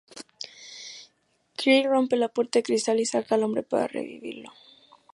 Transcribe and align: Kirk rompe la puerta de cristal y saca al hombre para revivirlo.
Kirk 1.57 1.85
rompe 1.91 2.15
la 2.17 2.27
puerta 2.27 2.57
de 2.57 2.63
cristal 2.63 2.99
y 2.99 3.05
saca 3.05 3.35
al 3.35 3.43
hombre 3.43 3.61
para 3.61 3.85
revivirlo. 3.85 4.49